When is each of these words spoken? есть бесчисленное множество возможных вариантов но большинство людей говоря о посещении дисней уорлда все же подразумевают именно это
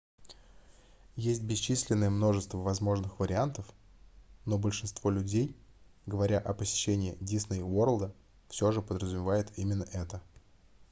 есть 1.15 1.43
бесчисленное 1.43 2.09
множество 2.09 2.57
возможных 2.57 3.19
вариантов 3.19 3.67
но 4.47 4.57
большинство 4.57 5.11
людей 5.11 5.55
говоря 6.07 6.39
о 6.39 6.55
посещении 6.55 7.15
дисней 7.19 7.61
уорлда 7.61 8.11
все 8.47 8.71
же 8.71 8.81
подразумевают 8.81 9.51
именно 9.59 9.83
это 9.93 10.19